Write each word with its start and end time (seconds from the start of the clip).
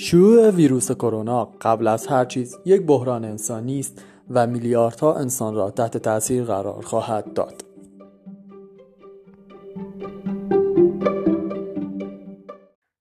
شیوع 0.00 0.50
ویروس 0.50 0.92
کرونا 0.92 1.44
قبل 1.60 1.86
از 1.86 2.06
هر 2.06 2.24
چیز 2.24 2.58
یک 2.64 2.86
بحران 2.86 3.24
انسانی 3.24 3.78
است 3.78 4.04
و 4.30 4.46
میلیاردها 4.46 5.14
انسان 5.14 5.54
را 5.54 5.70
تحت 5.70 5.96
تاثیر 5.96 6.44
قرار 6.44 6.82
خواهد 6.82 7.32
داد. 7.32 7.64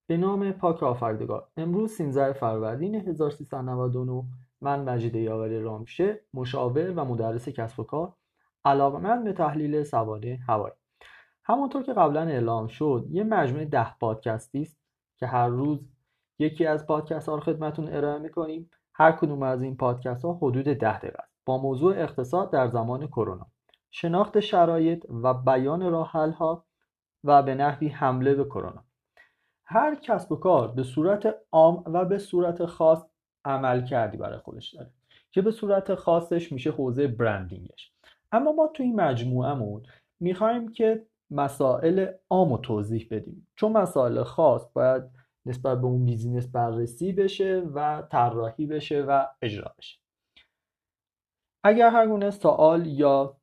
به 0.07 0.18
نام 0.18 0.52
پاک 0.52 0.83
آفریدگار 0.83 1.47
امروز 1.57 1.91
13 1.91 2.33
فروردین 2.33 2.95
1399 2.95 4.23
من 4.61 4.84
مجید 4.84 5.16
یاوری 5.16 5.61
رامشه 5.61 6.21
مشاور 6.34 6.91
و 6.91 7.05
مدرس 7.05 7.50
کسب 7.50 7.79
و 7.79 7.84
کار 7.84 8.14
علاقمند 8.66 9.23
به 9.23 9.34
تحلیل 9.34 9.84
سوانه 9.84 10.39
هوایی 10.48 10.75
همانطور 11.43 11.84
که 11.84 11.93
قبلا 11.93 12.21
اعلام 12.21 12.68
شد 12.68 13.07
یه 13.09 13.23
مجموعه 13.23 13.66
ده 13.66 13.98
پادکستی 14.00 14.61
است 14.61 14.77
که 15.17 15.27
هر 15.27 15.48
روز 15.48 15.79
یکی 16.40 16.66
از 16.66 16.88
پادکست 16.88 17.30
ها 17.30 17.36
رو 17.36 17.41
خدمتون 17.41 17.90
ارائه 17.94 18.20
می‌کنیم. 18.20 18.70
هر 18.94 19.12
کدوم 19.12 19.44
از 19.44 19.62
این 19.62 19.77
پادکست 19.77 20.26
ها 20.26 20.34
حدود 20.34 20.66
ده 20.66 21.00
دقیقه 21.00 21.18
است. 21.23 21.41
با 21.46 21.58
موضوع 21.58 21.98
اقتصاد 21.98 22.52
در 22.52 22.68
زمان 22.68 23.08
کرونا. 23.08 23.48
شناخت 23.91 24.40
شرایط 24.40 25.05
و 25.23 25.34
بیان 25.34 25.91
راه 25.91 26.12
ها 26.12 26.66
و 27.23 27.44
به 27.44 27.55
نحوی 27.55 27.88
حمله 27.88 28.36
به 28.36 28.44
کرونا. 28.44 28.84
هر 29.66 29.96
کسب 29.96 30.32
و 30.32 30.36
کار 30.36 30.68
به 30.68 30.84
صورت 30.84 31.36
عام 31.52 31.84
و 31.86 32.05
به 32.05 32.18
صورت 32.18 32.66
خاص 32.66 33.05
عمل 33.46 33.85
کردی 33.85 34.18
برای 34.18 34.40
خودش 34.40 34.74
داره 34.74 34.90
که 35.32 35.41
به 35.41 35.52
صورت 35.52 35.96
خاصش 35.96 36.52
میشه 36.52 36.72
حوزه 36.72 37.08
برندینگش. 37.08 37.91
اما 38.32 38.52
ما 38.52 38.68
تو 38.68 38.84
این 38.84 38.96
مجموعهمون 38.96 39.84
می‌خوایم 40.20 40.72
که 40.72 41.05
مسائل 41.32 42.12
عام 42.30 42.52
رو 42.52 42.58
توضیح 42.58 43.08
بدیم. 43.12 43.48
چون 43.55 43.72
مسائل 43.72 44.24
خاص 44.24 44.72
باید 44.74 45.04
نسبت 45.47 45.81
به 45.81 45.87
اون 45.87 46.05
بیزینس 46.05 46.47
بررسی 46.47 47.13
بشه 47.13 47.59
و 47.73 48.07
طراحی 48.12 48.65
بشه 48.65 49.01
و 49.01 49.26
اجرا 49.41 49.76
بشه. 49.77 49.99
اگر 51.63 51.89
هر 51.89 52.07
گونه 52.07 52.31
سوال 52.31 52.87
یا 52.87 53.37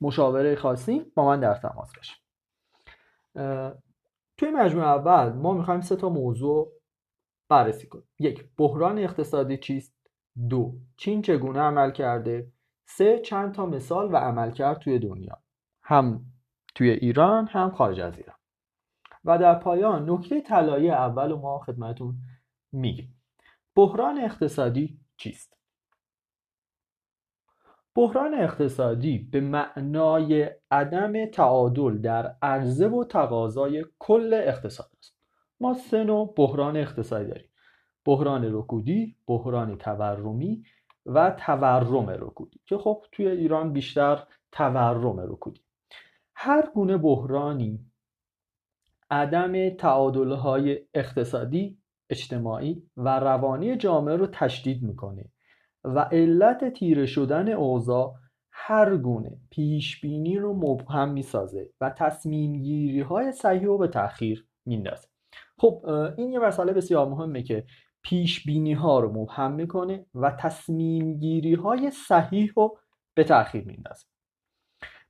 مشاوره 0.00 0.56
خاصی 0.56 1.00
با 1.14 1.26
من 1.26 1.40
در 1.40 1.54
تماس 1.54 1.92
باشید. 1.96 2.20
توی 4.36 4.50
مجموعه 4.50 4.86
اول 4.86 5.32
ما 5.32 5.54
می‌خوایم 5.54 5.80
سه 5.80 5.96
تا 5.96 6.08
موضوع 6.08 6.72
بررسی 7.48 7.86
کنیم. 7.86 8.08
یک 8.18 8.48
بحران 8.58 8.98
اقتصادی 8.98 9.56
چیست؟ 9.56 9.94
دو 10.48 10.72
چین 10.96 11.22
چگونه 11.22 11.60
عمل 11.60 11.90
کرده؟ 11.90 12.52
سه 12.86 13.18
چند 13.18 13.54
تا 13.54 13.66
مثال 13.66 14.12
و 14.12 14.16
عملکرد 14.16 14.78
توی 14.78 14.98
دنیا 14.98 15.42
هم 15.82 16.24
توی 16.74 16.90
ایران 16.90 17.46
هم 17.46 17.70
خارج 17.70 18.00
از 18.00 18.18
ایران. 18.18 18.36
و 19.24 19.38
در 19.38 19.54
پایان 19.54 20.10
نکته 20.10 20.40
طلایی 20.40 20.90
اول 20.90 21.32
ما 21.32 21.58
خدمتون 21.58 22.14
میگیم. 22.72 23.20
بحران 23.76 24.18
اقتصادی 24.18 24.98
چیست؟ 25.16 25.56
بحران 27.94 28.34
اقتصادی 28.34 29.18
به 29.18 29.40
معنای 29.40 30.50
عدم 30.70 31.26
تعادل 31.26 31.98
در 31.98 32.36
عرضه 32.42 32.88
و 32.88 33.04
تقاضای 33.04 33.84
کل 33.98 34.34
اقتصاد 34.34 34.90
است. 34.98 35.16
ما 35.60 35.74
سه 35.74 36.04
نوع 36.04 36.34
بحران 36.36 36.76
اقتصادی 36.76 37.28
داریم. 37.28 37.50
بحران 38.04 38.54
رکودی 38.54 39.16
بحران 39.26 39.78
تورمی 39.78 40.64
و 41.06 41.30
تورم 41.30 42.10
رکودی 42.10 42.60
که 42.66 42.78
خب 42.78 43.04
توی 43.12 43.28
ایران 43.28 43.72
بیشتر 43.72 44.26
تورم 44.52 45.20
رکودی. 45.20 45.60
هر 46.34 46.70
گونه 46.74 46.96
بحرانی 46.96 47.89
عدم 49.10 49.70
تعادلهای 49.70 50.78
اقتصادی 50.94 51.78
اجتماعی 52.10 52.82
و 52.96 53.20
روانی 53.20 53.76
جامعه 53.76 54.16
رو 54.16 54.26
تشدید 54.26 54.82
می‌کنه 54.82 55.24
و 55.84 55.98
علت 55.98 56.72
تیره 56.72 57.06
شدن 57.06 57.48
اوضاع 57.48 58.14
هر 58.52 58.96
گونه 58.96 59.40
پیش 59.50 60.00
بینی 60.00 60.38
رو 60.38 60.54
مبهم 60.54 61.12
می‌سازه 61.12 61.70
و 61.80 61.90
تصمیم 61.90 62.62
گیری 62.62 63.00
های 63.00 63.32
صحیح 63.32 63.62
رو 63.62 63.78
به 63.78 63.88
تاخیر 63.88 64.46
میندازه. 64.66 65.08
خب 65.58 65.84
این 66.16 66.32
یه 66.32 66.38
مسئله 66.38 66.72
بسیار 66.72 67.08
مهمه 67.08 67.42
که 67.42 67.64
پیش 68.02 68.46
بینی 68.46 68.72
ها 68.72 69.00
رو 69.00 69.12
مبهم 69.12 69.52
می‌کنه 69.52 70.06
و 70.14 70.30
تصمیم 70.30 71.18
گیری 71.18 71.54
های 71.54 71.90
صحیح 71.90 72.52
رو 72.56 72.78
به 73.14 73.24
تاخیر 73.24 73.64
میندازه. 73.64 74.06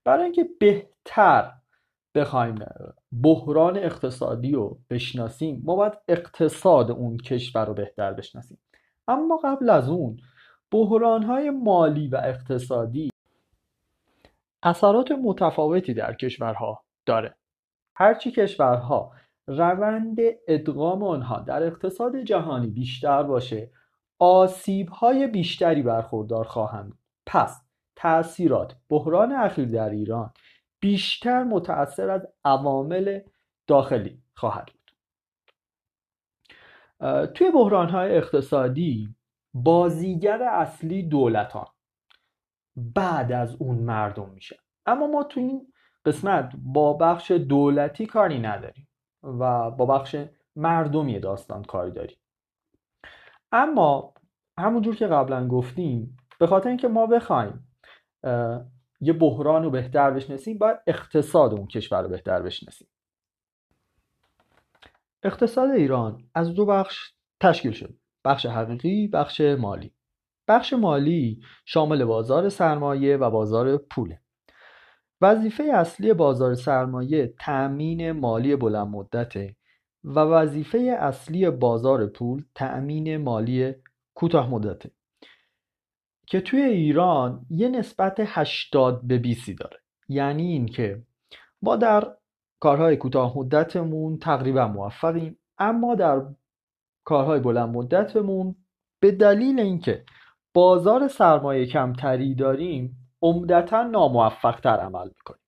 برای 0.05 0.25
اینکه 0.25 0.49
بهتر 0.61 1.53
بخوایم 2.15 2.55
بحران 3.23 3.77
اقتصادی 3.77 4.53
رو 4.53 4.79
بشناسیم 4.91 5.63
ما 5.65 5.77
باید 5.77 5.93
اقتصاد 6.09 6.91
اون 6.91 7.17
کشور 7.17 7.65
رو 7.65 7.75
بهتر 7.75 8.13
بشناسیم. 8.13 8.59
اما 9.09 9.41
قبل 9.45 9.71
از 9.71 9.89
اون 9.89 10.17
بحران 10.71 11.23
های 11.23 11.51
مالی 11.51 12.09
و 12.09 12.17
اقتصادی 12.25 13.11
اثرات 14.63 15.13
متفاوتی 15.13 15.95
در 15.95 16.15
کشورها 16.15 16.85
داره. 17.07 17.35
هرچی 17.97 18.31
کشورها 18.31 19.13
روند 19.47 20.19
ادغام 20.49 21.03
آنها 21.03 21.41
در 21.41 21.63
اقتصاد 21.63 22.17
جهانی 22.17 22.67
بیشتر 22.67 23.23
باشه 23.23 23.71
آسیب 24.19 24.89
های 24.89 25.27
بیشتری 25.27 25.83
برخوردار 25.83 26.45
خواهند 26.45 26.99
پس 27.27 27.63
تاثیرات 27.97 28.77
بحران 28.89 29.33
اخیر 29.33 29.69
در 29.69 29.91
ایران 29.91 30.33
بیشتر 30.81 31.45
متأثر 31.45 32.11
از 32.11 32.27
عوامل 32.45 33.21
داخلی 33.67 34.23
خواهد 34.35 34.71
بود. 34.73 34.93
توی 37.35 37.51
های 37.71 38.17
اقتصادی 38.17 39.15
بازیگر 39.55 40.43
اصلی 40.43 41.03
دولتان 41.03 41.67
بعد 42.77 43.33
از 43.33 43.57
اون 43.59 43.79
مردم 43.79 44.31
میشه. 44.31 44.59
اما 44.87 45.07
ما 45.07 45.25
تو 45.25 45.41
این 45.41 45.73
قسمت 46.05 46.53
با 46.59 46.93
بخش 46.93 47.31
دولتی 47.31 48.07
کاری 48.07 48.41
نداریم 48.41 48.89
و 49.23 49.71
با 49.71 49.87
بخش 49.87 50.17
مردمی 50.57 51.21
داستان 51.21 51.65
کاری 51.65 51.91
داریم. 51.91 52.19
اما 53.53 54.15
همونجور 54.59 54.97
که 54.97 55.07
قبلا 55.07 55.49
گفتیم 55.49 56.17
به 56.39 56.47
خاطر 56.47 56.69
اینکه 56.69 56.89
ما 56.89 57.07
بخوایم 57.07 57.69
یه 59.01 59.13
بحران 59.13 59.63
رو 59.63 59.71
بهتر 59.71 60.11
بشناسیم 60.11 60.59
باید 60.59 60.79
اقتصاد 60.87 61.55
اون 61.55 61.67
کشور 61.67 62.03
رو 62.03 62.09
بهتر 62.09 62.43
بشناسیم. 62.43 62.89
اقتصاد 65.23 65.71
ایران 65.71 66.25
از 66.35 66.55
دو 66.55 66.67
بخش 66.67 67.13
تشکیل 67.41 67.73
شد. 67.73 67.95
بخش 68.25 68.47
حقیقی 68.47 69.09
بخش 69.09 69.41
مالی. 69.41 69.93
بخش 70.49 70.73
مالی 70.73 71.41
شامل 71.65 72.05
بازار 72.05 72.49
سرمایه 72.49 73.17
و 73.17 73.31
بازار 73.31 73.77
پوله. 73.77 74.21
وظیفه 75.21 75.65
اصلی 75.65 76.13
بازار 76.13 76.55
سرمایه 76.55 77.35
تأمین 77.41 78.13
مالی 78.13 78.57
بلند 78.57 78.87
مدته 78.87 79.57
و 80.05 80.21
وظیفه 80.21 80.79
اصلی 80.79 81.51
بازار 81.51 82.07
پول 82.07 82.45
تأمین 82.55 83.17
مالی 83.17 83.75
کوتاه 84.15 84.51
مدته 84.51 84.91
که 86.31 86.41
توی 86.41 86.61
ایران 86.61 87.47
یه 87.51 87.69
نسبت 87.69 88.15
80 88.25 89.07
به 89.07 89.19
20 89.19 89.51
داره. 89.61 89.79
یعنی 90.09 90.53
اینکه 90.53 91.03
ما 91.63 91.77
در 91.77 92.17
کارهای 92.61 92.97
کوتاه 92.97 93.39
مدتمون 93.39 94.19
تقریبا 94.19 94.69
موفقیم 94.69 95.39
اما 95.59 95.95
در 95.95 96.23
کارهای 97.05 97.41
بلند 97.41 97.69
مدتمون 97.69 98.57
به 99.01 99.13
دلیل 99.13 99.61
اینکه 99.61 100.05
بازار 100.55 101.09
سرمایه 101.09 101.67
کمتری 101.67 102.35
داریم 102.35 102.97
عمدتا 103.23 103.83
ناموفق 103.83 104.61
تر 104.61 104.77
عمل 104.77 105.07
می‌کنیم. 105.07 105.41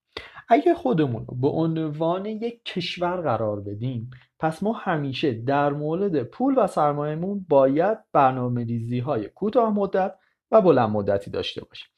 اگه 0.48 0.74
خودمون 0.74 1.26
رو 1.26 1.36
به 1.36 1.48
عنوان 1.48 2.26
یک 2.26 2.64
کشور 2.64 3.20
قرار 3.20 3.60
بدیم 3.60 4.10
پس 4.38 4.62
ما 4.62 4.72
همیشه 4.72 5.32
در 5.32 5.72
مورد 5.72 6.22
پول 6.22 6.54
و 6.58 6.66
سرمایهمون 6.66 7.46
باید 7.48 7.98
برنامه 8.12 8.64
ریزی 8.64 8.98
های 8.98 9.28
کوتاه 9.28 9.72
مدت 9.74 10.14
و 10.52 10.62
بلند 10.62 10.90
مدتی 10.90 11.30
داشته 11.30 11.64
باشیم 11.64 11.88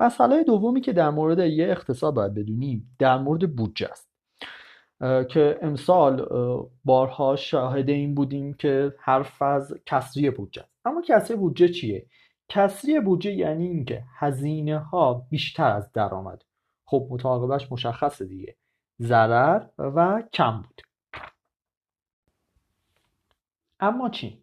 مسئله 0.00 0.44
دومی 0.44 0.80
که 0.80 0.92
در 0.92 1.10
مورد 1.10 1.38
یه 1.38 1.68
اقتصاد 1.68 2.14
باید 2.14 2.34
بدونیم 2.34 2.96
در 2.98 3.18
مورد 3.18 3.56
بودجه 3.56 3.88
است. 3.90 4.08
که 5.28 5.58
امسال 5.62 6.26
بارها 6.84 7.36
شاهد 7.36 7.88
این 7.88 8.14
بودیم 8.14 8.54
که 8.54 8.94
حرف 8.98 9.42
از 9.42 9.74
کسری 9.86 10.30
بودجه 10.30 10.62
است. 10.62 10.72
اما 10.84 11.02
کسری 11.02 11.36
بودجه 11.36 11.68
چیه؟ 11.68 12.06
کسری 12.48 13.00
بودجه 13.00 13.32
یعنی 13.32 13.66
اینکه 13.66 14.04
هزینه 14.18 14.78
ها 14.78 15.26
بیشتر 15.30 15.70
از 15.70 15.92
درآمد 15.92 16.42
خب 16.84 17.08
متعاقبش 17.10 17.72
مشخصه 17.72 18.24
دیگه. 18.24 18.56
ضرر 19.00 19.66
و 19.78 20.22
کم 20.32 20.62
بود. 20.62 20.82
اما 23.80 24.08
چی؟ 24.08 24.42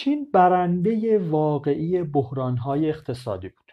چین 0.00 0.30
برنده 0.32 1.18
واقعی 1.18 2.02
بحرانهای 2.02 2.88
اقتصادی 2.88 3.48
بود. 3.48 3.72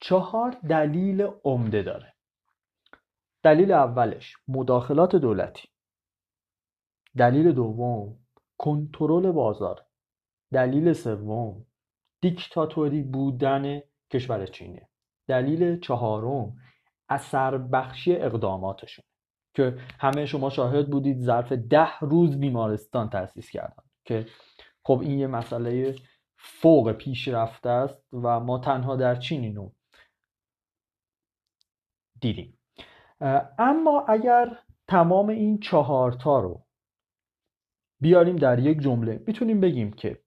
چهار 0.00 0.50
دلیل 0.68 1.28
عمده 1.44 1.82
داره. 1.82 2.14
دلیل 3.42 3.72
اولش 3.72 4.36
مداخلات 4.48 5.16
دولتی. 5.16 5.68
دلیل 7.16 7.52
دوم 7.52 8.18
کنترل 8.58 9.32
بازار. 9.32 9.86
دلیل 10.52 10.92
سوم 10.92 11.66
دیکتاتوری 12.20 13.02
بودن 13.02 13.80
کشور 14.10 14.46
چینه. 14.46 14.88
دلیل 15.28 15.80
چهارم 15.80 16.56
اثر 17.08 17.58
بخشی 17.58 18.16
اقداماتشون 18.16 19.04
که 19.54 19.78
همه 19.98 20.26
شما 20.26 20.50
شاهد 20.50 20.90
بودید 20.90 21.20
ظرف 21.20 21.52
ده 21.52 21.98
روز 22.00 22.40
بیمارستان 22.40 23.10
تأسیس 23.10 23.50
کردن. 23.50 23.82
که 24.04 24.26
خب 24.84 25.00
این 25.02 25.18
یه 25.18 25.26
مسئله 25.26 25.96
فوق 26.36 26.92
پیشرفته 26.92 27.68
است 27.68 28.04
و 28.12 28.40
ما 28.40 28.58
تنها 28.58 28.96
در 28.96 29.14
چین 29.14 29.44
اینو 29.44 29.70
دیدیم. 32.20 32.58
اما 33.58 34.04
اگر 34.08 34.58
تمام 34.88 35.28
این 35.28 35.58
چهارتا 35.58 36.40
رو 36.40 36.66
بیاریم 38.00 38.36
در 38.36 38.58
یک 38.58 38.80
جمله 38.80 39.22
می‌تونیم 39.26 39.60
بگیم 39.60 39.92
که 39.92 40.20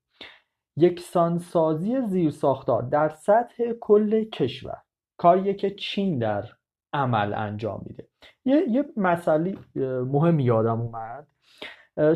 یکسانسازی 0.77 2.01
زیرساختار 2.01 2.83
در 2.83 3.09
سطح 3.09 3.63
کل 3.81 4.23
کشور 4.29 4.77
کاریه 5.17 5.53
که 5.53 5.69
چین 5.69 6.19
در 6.19 6.49
عمل 6.93 7.33
انجام 7.33 7.83
میده. 7.85 8.07
یه, 8.45 8.65
یه 8.69 8.85
مسئله 8.97 9.57
مهم 10.01 10.39
یادم 10.39 10.81
اومد. 10.81 11.27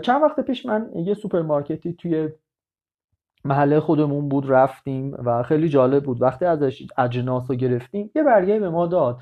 چند 0.03 0.23
وقت 0.23 0.39
پیش 0.39 0.65
من 0.65 0.89
یه 0.95 1.13
سوپرمارکتی 1.13 1.93
توی 1.93 2.29
محله 3.45 3.79
خودمون 3.79 4.29
بود 4.29 4.51
رفتیم 4.51 5.13
و 5.25 5.43
خیلی 5.43 5.69
جالب 5.69 6.03
بود. 6.03 6.21
وقتی 6.21 6.45
ازش 6.45 6.87
اجناس 6.97 7.51
رو 7.51 7.55
گرفتیم 7.55 8.11
یه 8.15 8.23
برگه 8.23 8.59
به 8.59 8.69
ما 8.69 8.87
داد. 8.87 9.19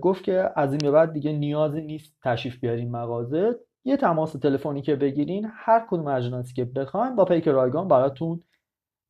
گفت 0.00 0.24
که 0.24 0.50
از 0.56 0.70
این 0.70 0.78
به 0.78 0.90
بعد 0.90 1.12
دیگه 1.12 1.32
نیازی 1.32 1.82
نیست 1.82 2.16
تشریف 2.22 2.60
بیارین 2.60 2.90
مغازه. 2.90 3.56
یه 3.84 3.96
تماس 3.96 4.32
تلفنی 4.32 4.82
که 4.82 4.96
بگیرین 4.96 5.50
هر 5.54 5.86
کدوم 5.90 6.06
اجناسی 6.06 6.54
که 6.54 6.64
بخواین 6.64 7.16
با 7.16 7.24
پیک 7.24 7.48
رایگان 7.48 7.88
براتون 7.88 8.42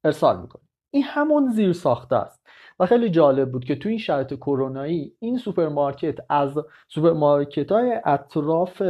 ارسال 0.04 0.40
می‌کنه 0.40 0.62
این 0.90 1.02
همون 1.02 1.50
زیر 1.50 1.72
ساخته. 1.72 2.46
و 2.80 2.86
خیلی 2.86 3.10
جالب 3.10 3.52
بود 3.52 3.64
که 3.64 3.76
تو 3.76 3.88
این 3.88 3.98
شرایط 3.98 4.34
کرونایی 4.34 5.16
این 5.18 5.38
سوپرمارکت 5.38 6.18
از 6.28 6.58
سوپرمارکت 6.88 7.72
های 7.72 8.00
اطراف 8.04 8.82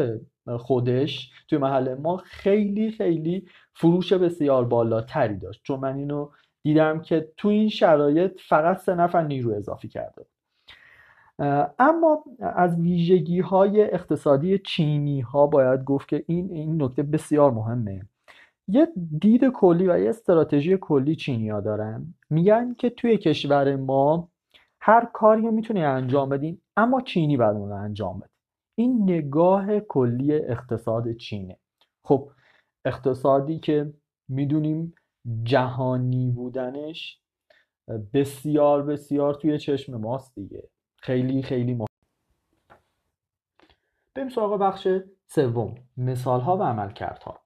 خودش 0.59 1.31
توی 1.49 1.59
محله 1.59 1.95
ما 1.95 2.17
خیلی 2.17 2.91
خیلی 2.91 3.47
فروش 3.75 4.13
بسیار 4.13 4.65
بالاتری 4.65 5.37
داشت. 5.37 5.61
چون 5.65 5.81
من 5.81 5.97
اینو 5.97 6.31
دیدم 6.63 7.01
که 7.01 7.29
تو 7.37 7.49
این 7.49 7.69
شرایط 7.69 8.41
فقط 8.49 8.79
سه 8.79 8.95
نفر 8.95 9.23
نیرو 9.23 9.55
اضافی 9.55 9.89
کرده 9.89 10.27
اما 11.79 12.25
از 12.41 12.81
ویژگی 12.81 13.41
های 13.41 13.95
اقتصادی 13.95 14.59
چینی 14.59 15.21
ها 15.21 15.47
باید 15.47 15.85
گفت 15.85 16.09
که 16.09 16.25
این 16.27 16.53
این 16.53 16.83
نکته 16.83 17.03
بسیار 17.03 17.51
مهمه. 17.51 18.03
یه 18.69 18.89
دید 19.21 19.45
کلی 19.45 19.89
و 19.89 19.99
یه 19.99 20.09
استراتژی 20.11 20.79
کلی 20.81 21.17
چینی 21.17 21.49
ها 21.49 21.61
دارن. 21.61 22.15
میگن 22.31 22.75
که 22.75 22.91
توی 22.91 23.17
کشور 23.17 23.77
ما 23.77 24.29
هر 24.81 25.05
کاری 25.13 25.43
می‌تونی 25.51 25.85
انجام 25.85 26.29
بدین 26.29 26.61
اما 26.77 27.01
چینی 27.01 27.37
باید 27.37 27.57
اون 27.57 27.73
انجام 27.73 28.19
بده. 28.19 28.30
این 28.81 29.03
نگاه 29.03 29.81
کلی 29.81 30.35
اقتصاد 30.35 31.13
چینه. 31.13 31.59
خب 32.05 32.31
اقتصادی 32.85 33.59
که 33.59 33.93
می‌دونیم 34.29 34.95
جهانی 35.43 36.31
بودنش 36.31 37.21
بسیار 38.15 38.83
بسیار 38.83 39.35
توی 39.35 39.59
چشم 39.59 39.97
ماست 39.97 40.35
دیگه. 40.35 40.69
خیلی 40.97 41.43
خیلی 41.43 41.75
مهم. 41.75 41.87
بریم 44.15 44.29
سراغ 44.29 44.61
بخش 44.61 44.89
سوم. 45.27 45.75
مثال 45.97 46.41
ها 46.41 46.57
و 46.57 46.63
عملکردها. 46.63 47.41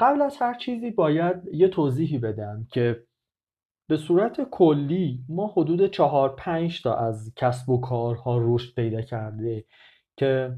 قبل 0.00 0.22
از 0.22 0.36
هر 0.36 0.54
چیزی 0.54 0.90
باید 0.90 1.36
یه 1.52 1.68
توضیحی 1.68 2.18
بدم 2.18 2.66
که 2.72 3.04
به 3.88 3.96
صورت 3.96 4.40
کلی 4.50 5.24
ما 5.28 5.46
حدود 5.46 5.86
چهار 5.86 6.36
پنج 6.36 6.82
تا 6.82 6.94
از 6.94 7.32
کسب 7.36 7.70
و 7.70 7.80
کارها 7.80 8.38
رشد 8.42 8.74
پیدا 8.74 9.02
کرده 9.02 9.64
که 10.20 10.56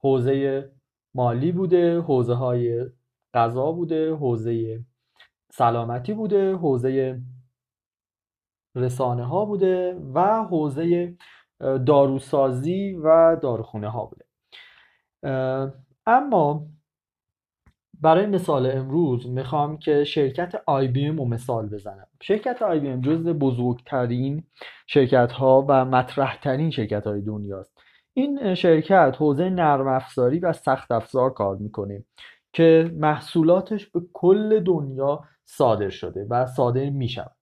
حوزه 0.00 0.70
مالی 1.14 1.52
بوده 1.52 2.00
حوزه 2.00 2.34
های 2.34 2.86
غذا 3.34 3.72
بوده 3.72 4.14
حوزه 4.14 4.84
سلامتی 5.50 6.14
بوده 6.14 6.54
حوزه 6.54 7.20
رسانه 8.74 9.24
ها 9.24 9.44
بوده 9.44 9.94
و 10.14 10.44
حوزه 10.44 11.16
داروسازی 11.86 12.92
و 12.92 13.36
داروخونه 13.42 13.88
ها 13.88 14.04
بوده. 14.04 14.24
اما 16.06 16.66
برای 18.00 18.26
مثال 18.26 18.70
امروز 18.70 19.26
می‌خوام 19.26 19.78
که 19.78 20.04
شرکت 20.04 20.62
آی 20.66 20.88
بی 20.88 21.08
رو 21.08 21.24
مثال 21.24 21.68
بزنم. 21.68 22.06
شرکت 22.22 22.62
آی 22.62 22.80
بی 22.80 22.88
ام 22.88 23.00
جز 23.00 23.28
بزرگترین 23.28 24.44
شرکت 24.86 25.32
ها 25.32 25.66
و 25.68 25.84
مطرح 25.84 26.40
ترین 26.40 26.70
شرکت 26.70 27.06
های 27.06 27.20
دنیاست. 27.20 27.76
این 28.18 28.54
شرکت 28.54 29.16
حوزه 29.18 29.50
نرم 29.50 29.88
افزاری 29.88 30.38
و 30.38 30.52
سخت 30.52 30.92
افزار 30.92 31.30
کار 31.30 31.56
می‌کنه 31.56 32.04
که 32.52 32.90
محصولاتش 32.94 33.86
به 33.86 34.00
کل 34.12 34.60
دنیا 34.60 35.24
صادر 35.44 35.88
شده 35.88 36.26
و 36.30 36.46
صادر 36.46 36.90
می‌شود. 36.90 37.36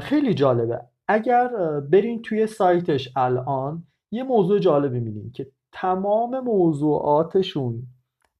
خیلی 0.00 0.34
جالبه. 0.34 0.80
اگر 1.08 1.48
برین 1.80 2.22
توی 2.22 2.46
سایتش 2.46 3.08
الان 3.16 3.84
یه 4.10 4.22
موضوع 4.22 4.58
جالبی 4.58 5.00
می‌بینین 5.00 5.32
که 5.32 5.46
تمام 5.72 6.40
موضوعاتشون 6.40 7.82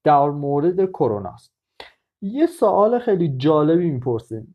در 0.05 0.29
مورد 0.29 0.91
کرونا 0.91 1.31
است. 1.31 1.55
یه 2.23 2.47
سوال 2.47 2.99
خیلی 2.99 3.37
جالبی 3.37 3.91
می‌پرسه. 3.91 4.47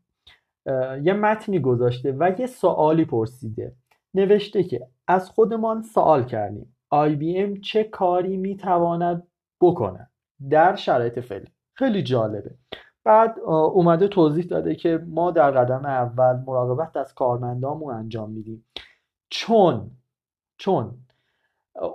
یه 1.02 1.12
متنی 1.12 1.60
گذاشته 1.60 2.16
و 2.18 2.32
یه 2.38 2.46
سوالی 2.46 3.04
پرسیده. 3.04 3.72
نوشته 4.14 4.62
که 4.62 4.86
از 5.10 5.30
خودمان 5.30 5.82
سوال 5.82 6.24
کردیم. 6.24 6.76
IBM 6.94 7.60
چه 7.60 7.84
کاری 7.84 8.36
می‌تواند 8.36 9.26
بکنه 9.60 10.10
در 10.50 10.76
شرایط 10.76 11.18
فعلی؟ 11.18 11.46
خیلی 11.72 12.02
جالبه. 12.02 12.54
بعد 13.04 13.38
اومده 13.74 14.08
توضیح 14.08 14.44
داده 14.44 14.74
که 14.74 15.04
ما 15.08 15.30
در 15.30 15.50
قدم 15.50 15.86
اول 15.86 16.36
مراقبت 16.46 16.96
از 16.96 17.14
کارمندامون 17.14 17.94
انجام 17.94 18.30
میدیم. 18.30 18.66
چون 19.30 19.90
چون 20.58 20.98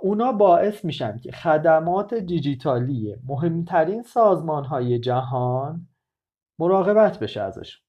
اونا 0.02 0.32
باعث 0.32 0.84
میشن 0.84 1.18
که 1.18 1.32
خدمات 1.32 2.14
دیجیتالی 2.14 3.16
مهمترین 3.26 4.02
سازمان 4.02 4.64
های 4.64 4.98
جهان 4.98 5.88
مراقبت 6.58 7.18
بشه 7.18 7.40
ازش 7.40 7.80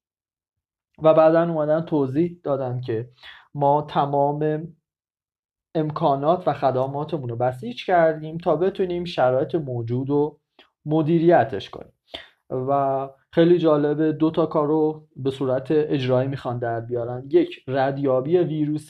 و 1.02 1.14
بعدا 1.14 1.44
اومدن 1.44 1.82
توضیح 1.82 2.40
دادن 2.44 2.82
که 2.82 3.10
ما 3.54 3.82
تمام 3.82 4.68
امکانات 5.78 6.48
و 6.48 6.54
خدماتمون 6.54 7.30
رو 7.30 7.36
بسیج 7.36 7.86
کردیم 7.86 8.38
تا 8.38 8.56
بتونیم 8.56 9.06
شرایط 9.06 9.56
موجود 9.56 10.10
رو 10.10 10.40
مدیریتش 10.86 11.70
کنیم. 11.70 11.94
و 12.50 13.10
خیلی 13.32 13.58
جالبه 13.58 14.12
دو 14.12 14.32
تا 14.32 14.46
کار 14.46 14.68
رو 14.68 15.08
به 15.16 15.32
صورت 15.32 15.68
اجرایی 15.72 16.28
می‌خوان 16.30 16.60
در 16.60 16.80
بیارن. 16.80 17.24
یک 17.30 17.64
ردیابی 17.68 18.38
ویروس. 18.38 18.90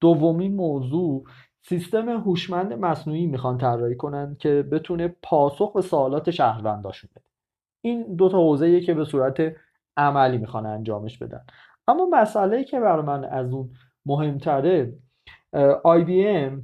دومین 0.00 0.54
موضوع 0.54 1.24
سیستم 1.62 2.08
هوشمند 2.08 2.72
مصنوعی 2.72 3.26
می‌خوان 3.26 3.58
طراحی 3.58 3.96
کنن 3.96 4.36
که 4.38 4.62
بتونه 4.62 5.16
پاسخ 5.22 5.72
به 5.72 5.82
سوالات 5.82 6.30
شهرونداشون 6.30 7.10
بده. 7.16 7.24
این 7.84 8.16
دو 8.16 8.28
تا 8.28 8.38
حوزه‌ایه 8.38 8.80
که 8.80 8.94
به 8.94 9.04
صورت 9.04 9.52
عملی 9.96 10.38
می‌خوان 10.38 10.66
انجامش 10.66 11.18
بدن. 11.18 11.44
اما 11.88 12.08
مسئله 12.12 12.64
که 12.64 12.80
برای 12.80 13.04
من 13.04 13.24
از 13.24 13.52
اون 13.52 13.70
مهمتره 14.06 14.92
IBM 15.84 16.62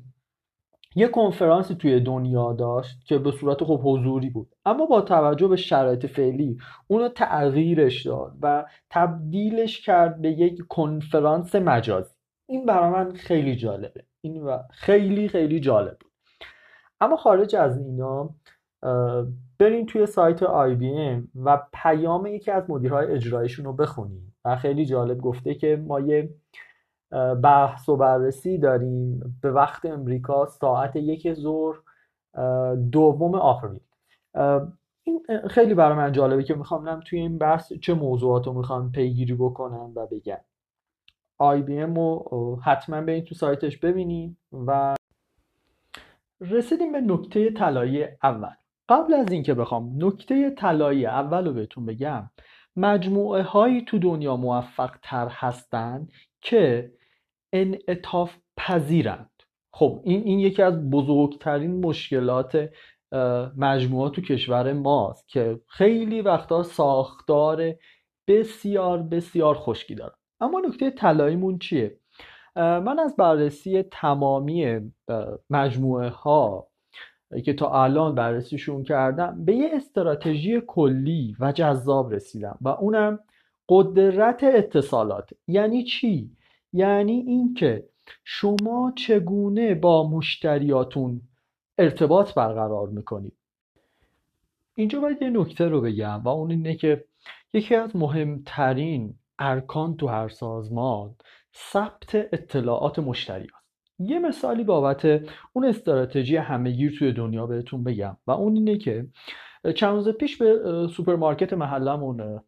یه 0.94 1.08
کنفرانسی 1.08 1.74
توی 1.74 2.00
دنیا 2.00 2.52
داشت 2.52 3.04
که 3.06 3.18
به 3.18 3.30
صورت 3.30 3.64
خب 3.64 3.80
حضوری 3.84 4.30
بود. 4.30 4.48
اما 4.64 4.86
با 4.86 5.00
توجه 5.00 5.48
به 5.48 5.56
شرایط 5.56 6.06
فعلی 6.06 6.58
اونو 6.86 7.08
تغییرش 7.08 8.06
داد 8.06 8.32
و 8.42 8.64
تبدیلش 8.90 9.80
کرد 9.80 10.22
به 10.22 10.30
یک 10.30 10.60
کنفرانس 10.68 11.54
مجازی. 11.54 12.14
این 12.48 12.66
برای 12.66 12.90
من 12.90 13.12
خیلی 13.12 13.56
جالبه. 13.56 14.04
این 14.20 14.42
و 14.42 14.58
خیلی 14.70 15.28
خیلی 15.28 15.60
جالب 15.60 15.98
بود. 16.00 16.12
اما 17.00 17.16
خارج 17.16 17.56
از 17.56 17.78
اینا 17.78 18.30
برین 19.58 19.86
توی 19.86 20.06
سایت 20.06 20.40
IBM 20.44 21.22
و 21.34 21.62
پیام 21.72 22.26
یکی 22.26 22.50
از 22.50 22.70
مدیرهای 22.70 23.06
اجرایشون 23.06 23.64
رو 23.64 23.72
بخونیم. 23.72 24.36
و 24.44 24.56
خیلی 24.56 24.86
جالب 24.86 25.18
گفته 25.18 25.54
که 25.54 25.76
ما 25.86 26.00
یه 26.00 26.34
بحث 27.42 27.88
و 27.88 27.96
بررسی 27.96 28.58
داریم. 28.58 29.38
به 29.42 29.50
وقت 29.50 29.84
امریکا 29.84 30.46
ساعت 30.46 30.96
یک 30.96 31.34
ظهر 31.34 31.74
دوم 32.90 33.34
آفریل 33.34 33.80
این 35.04 35.26
خیلی 35.50 35.74
برای 35.74 35.96
من 35.96 36.12
جالبه 36.12 36.42
که 36.42 36.54
می‌خوام 36.54 37.00
توی 37.00 37.18
این 37.18 37.38
بحث 37.38 37.72
چه 37.72 37.94
موضوعات 37.94 38.46
رو 38.46 38.52
می‌خوام 38.52 38.92
پیگیری 38.92 39.34
بکنم 39.34 39.92
و 39.94 40.06
بگم 40.06 40.40
آی 41.38 41.62
بی 41.62 41.78
ام 41.78 41.94
رو 41.94 42.60
حتما 42.64 43.00
برید 43.00 43.24
تو 43.24 43.34
سایتش 43.34 43.78
ببینیم 43.78 44.38
و 44.66 44.94
رسیدیم 46.40 46.92
به 46.92 47.00
نکته 47.00 47.50
طلایی 47.50 48.04
اول. 48.22 48.54
قبل 48.88 49.14
از 49.14 49.32
اینکه 49.32 49.54
بخوام 49.54 50.04
نکته 50.04 50.50
طلایی 50.50 51.06
اول 51.06 51.46
رو 51.46 51.52
بهتون 51.52 51.86
بگم 51.86 52.30
مجموعه 52.76 53.42
هایی 53.42 53.84
تو 53.84 53.98
دنیا 53.98 54.36
موفق 54.36 54.90
تر 55.02 55.28
هستن 55.30 56.08
که 56.40 56.92
انعطاف 57.52 58.36
پذیرند 58.56 59.30
خب 59.72 60.00
این 60.04 60.22
این 60.22 60.38
یکی 60.38 60.62
از 60.62 60.90
بزرگترین 60.90 61.84
مشکلات 61.84 62.68
مجموعات 63.56 64.12
تو 64.12 64.22
کشور 64.22 64.72
ماست 64.72 65.28
که 65.28 65.60
خیلی 65.68 66.20
وقتا 66.20 66.62
ساختار 66.62 67.74
بسیار 68.28 69.02
بسیار 69.02 69.54
خشکی 69.54 69.94
داره 69.94 70.12
اما 70.40 70.60
نکته 70.60 70.90
طلاییمون 70.90 71.58
چیه؟ 71.58 71.98
من 72.56 72.98
از 72.98 73.16
بررسی 73.16 73.82
تمامی 73.82 74.92
مجموعه 75.50 76.08
ها 76.08 76.68
که 77.44 77.52
تا 77.52 77.82
الان 77.84 78.14
بررسیشون 78.14 78.82
کردم 78.82 79.44
به 79.44 79.54
یه 79.54 79.70
استراتژی 79.72 80.62
کلی 80.66 81.36
و 81.40 81.52
جذاب 81.52 82.14
رسیدم 82.14 82.58
و 82.60 82.68
اونم 82.68 83.18
قدرت 83.68 84.44
اتصالات. 84.44 85.30
یعنی 85.48 85.84
چی؟ 85.84 86.30
یعنی 86.72 87.12
اینکه 87.12 87.88
شما 88.24 88.92
چگونه 88.96 89.74
با 89.74 90.10
مشتریاتون 90.10 91.22
ارتباط 91.78 92.34
برقرار 92.34 92.88
می‌کنید 92.88 93.36
اینجا 94.74 95.00
باید 95.00 95.22
یه 95.22 95.30
نکته 95.30 95.68
رو 95.68 95.80
بگم 95.80 96.22
و 96.24 96.28
اون 96.28 96.50
اینه 96.50 96.74
که 96.74 97.04
یکی 97.52 97.74
از 97.74 97.96
مهمترین 97.96 99.14
ارکان 99.38 99.96
تو 99.96 100.06
هر 100.08 100.28
سازمان 100.28 101.14
ثبت 101.56 102.14
اطلاعات 102.14 102.98
مشتری. 102.98 103.48
یه 103.98 104.18
مثالی 104.18 104.64
بابت 104.64 105.04
اون 105.52 105.64
استراتژی 105.64 106.36
همهگیر 106.36 106.98
توی 106.98 107.12
دنیا 107.12 107.46
بهتون 107.46 107.84
بگم 107.84 108.16
و 108.26 108.30
اون 108.30 108.54
اینه 108.54 108.78
که 108.78 109.06
چند 109.74 109.94
روز 109.94 110.08
پیش 110.08 110.36
به 110.36 110.58
سوپرمارکت 110.96 111.52
محلمون 111.52 112.40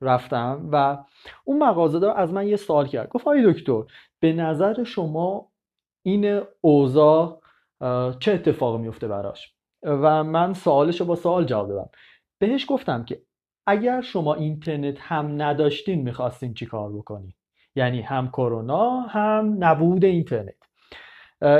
رفتم 0.00 0.68
و 0.72 0.98
اون 1.44 1.62
مغازه‌دار 1.62 2.16
از 2.16 2.32
من 2.32 2.48
یه 2.48 2.56
سوال 2.56 2.86
کرد. 2.86 3.08
گفت 3.08 3.26
آقای 3.26 3.52
دکتر 3.52 3.82
به 4.20 4.32
نظر 4.32 4.84
شما 4.84 5.52
این 6.02 6.40
اوضاع 6.60 7.42
چه 8.20 8.32
اتفاق 8.32 8.80
میفته 8.80 9.08
براش؟ 9.08 9.54
و 9.82 10.24
من 10.24 10.52
سوالش 10.52 11.00
رو 11.00 11.06
با 11.06 11.14
سوال 11.14 11.44
جواب 11.44 11.68
دادم. 11.68 11.90
بهش 12.38 12.66
گفتم 12.68 13.04
که 13.04 13.22
اگر 13.66 14.00
شما 14.00 14.34
اینترنت 14.34 14.96
هم 15.00 15.42
نداشتین 15.42 16.02
می‌خواستین 16.02 16.54
چی 16.54 16.66
کار 16.66 16.92
بکنین؟ 16.92 17.32
یعنی 17.76 18.00
هم 18.02 18.28
کرونا 18.28 19.00
هم 19.00 19.56
نبود 19.58 20.04
اینترنت. 20.04 20.54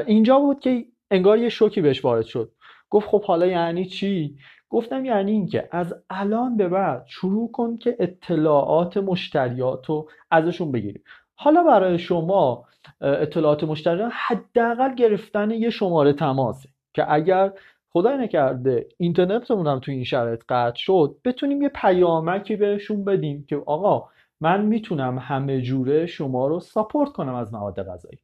اینجا 0.07 0.39
بود 0.39 0.61
که 0.61 0.85
انگار 1.11 1.39
یه 1.39 1.49
شوکی 1.49 1.81
بهش 1.81 2.05
وارد 2.05 2.25
شد. 2.25 2.53
گفت 2.91 3.09
خب 3.09 3.25
حالا 3.25 3.47
یعنی 3.47 3.85
چی؟ 3.85 4.37
گفتم 4.71 5.05
یعنی 5.05 5.33
اینکه 5.33 5.69
از 5.71 5.95
الان 6.11 6.57
به 6.57 6.69
بعد 6.69 7.05
شروع 7.07 7.51
کن 7.53 7.77
که 7.77 7.97
اطلاعات 7.99 8.97
مشتریات 8.97 9.87
رو 9.87 10.09
ازشون 10.31 10.73
بگیری. 10.73 11.01
حالا 11.35 11.63
برای 11.63 11.99
شما 11.99 12.65
اطلاعات 13.01 13.65
مشتریان 13.65 14.11
حداقل 14.15 14.95
گرفتن 14.95 15.51
یه 15.51 15.71
شماره 15.71 16.13
تماسه 16.13 16.69
که 16.95 17.13
اگر 17.13 17.53
خدای 17.91 18.19
نکرده 18.19 18.89
اینترنتمون 18.99 19.67
هم 19.67 19.79
تو 19.79 19.91
این 19.91 20.05
شرایط 20.05 20.43
قطع 20.49 20.77
شد 20.77 21.17
بتونیم 21.25 21.63
یه 21.63 21.69
پیامکی 21.69 22.57
بهشون 22.57 23.05
بدیم 23.05 23.45
که 23.49 23.57
آقا 23.67 24.09
من 24.41 24.67
می‌تونم 24.67 25.19
همه 25.19 25.61
جوره 25.61 26.07
شما 26.07 26.47
رو 26.47 26.61
ساپورت 26.61 27.13
کنم 27.13 27.35
از 27.35 27.55
مواد 27.55 27.83
غذایی. 27.83 28.19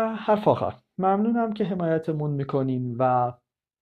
حرف 0.00 0.48
آخر. 0.48 0.72
ممنونم 0.98 1.52
که 1.52 1.64
حمایتمون 1.64 2.30
می‌کنین 2.30 2.96
و 2.98 3.32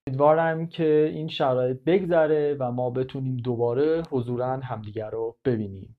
امیدوارم 0.09 0.67
که 0.67 1.11
این 1.15 1.29
شرایط 1.29 1.85
بگذره 1.87 2.57
و 2.61 2.73
ما 2.73 2.91
بتونیم 2.91 3.37
دوباره 3.37 4.03
حضورا 4.11 4.57
همدیگر 4.57 5.11
رو 5.11 5.37
ببینیم. 5.45 5.97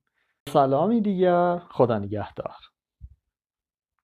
سلامی 0.50 1.02
دیگر 1.02 1.58
خدا 1.58 2.00
نگهدار. 2.00 2.56